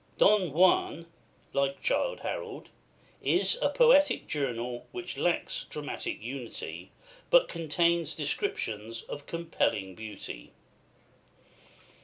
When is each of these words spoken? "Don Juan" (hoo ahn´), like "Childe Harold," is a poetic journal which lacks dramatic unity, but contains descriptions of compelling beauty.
"Don 0.17 0.51
Juan" 0.51 0.93
(hoo 0.93 1.03
ahn´), 1.03 1.05
like 1.53 1.79
"Childe 1.83 2.21
Harold," 2.21 2.69
is 3.21 3.59
a 3.61 3.69
poetic 3.69 4.25
journal 4.27 4.87
which 4.91 5.15
lacks 5.15 5.65
dramatic 5.65 6.19
unity, 6.23 6.89
but 7.29 7.47
contains 7.47 8.15
descriptions 8.15 9.03
of 9.03 9.27
compelling 9.27 9.93
beauty. 9.93 10.53